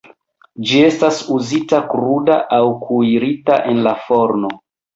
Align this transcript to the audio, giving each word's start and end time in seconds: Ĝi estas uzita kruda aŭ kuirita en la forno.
Ĝi 0.69 0.79
estas 0.85 1.19
uzita 1.35 1.83
kruda 1.93 2.39
aŭ 2.59 2.61
kuirita 2.89 3.61
en 3.75 3.87
la 3.91 3.97
forno. 4.11 4.55